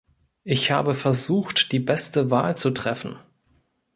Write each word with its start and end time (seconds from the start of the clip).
Ich 0.43 0.71
habe 0.71 0.95
versucht, 0.95 1.71
die 1.71 1.77
beste 1.79 2.31
Wahl 2.31 2.57
zu 2.57 2.71
treffen. 2.71 3.19